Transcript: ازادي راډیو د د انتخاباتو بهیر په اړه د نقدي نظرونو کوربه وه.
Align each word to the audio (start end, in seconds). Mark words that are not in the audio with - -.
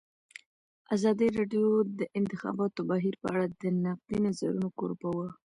ازادي 0.95 1.27
راډیو 1.37 1.67
د 1.85 1.89
د 1.99 2.01
انتخاباتو 2.19 2.81
بهیر 2.89 3.15
په 3.21 3.27
اړه 3.33 3.45
د 3.61 3.63
نقدي 3.85 4.17
نظرونو 4.25 4.67
کوربه 4.79 5.09
وه. 5.17 5.29